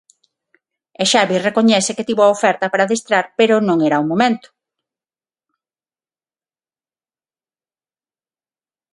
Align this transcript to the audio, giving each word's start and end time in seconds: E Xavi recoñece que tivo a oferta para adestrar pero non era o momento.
E 1.01 1.03
Xavi 1.11 1.37
recoñece 1.47 1.91
que 1.97 2.07
tivo 2.09 2.21
a 2.23 2.33
oferta 2.35 2.65
para 2.71 2.83
adestrar 2.85 3.25
pero 3.39 3.55
non 3.67 3.77
era 3.87 4.03
o 4.03 4.09
momento. 4.11 4.47